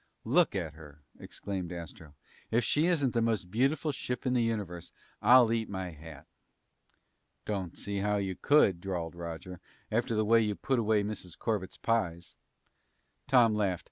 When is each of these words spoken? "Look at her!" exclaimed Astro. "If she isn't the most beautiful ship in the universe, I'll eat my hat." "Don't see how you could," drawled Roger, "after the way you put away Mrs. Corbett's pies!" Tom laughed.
"Look 0.25 0.55
at 0.55 0.73
her!" 0.73 1.03
exclaimed 1.19 1.71
Astro. 1.71 2.15
"If 2.49 2.63
she 2.63 2.87
isn't 2.87 3.13
the 3.13 3.21
most 3.21 3.51
beautiful 3.51 3.91
ship 3.91 4.25
in 4.25 4.33
the 4.33 4.41
universe, 4.41 4.91
I'll 5.21 5.53
eat 5.53 5.69
my 5.69 5.91
hat." 5.91 6.25
"Don't 7.45 7.77
see 7.77 7.99
how 7.99 8.15
you 8.15 8.35
could," 8.35 8.81
drawled 8.81 9.13
Roger, 9.13 9.59
"after 9.91 10.15
the 10.15 10.25
way 10.25 10.41
you 10.41 10.55
put 10.55 10.79
away 10.79 11.03
Mrs. 11.03 11.37
Corbett's 11.37 11.77
pies!" 11.77 12.35
Tom 13.27 13.53
laughed. 13.53 13.79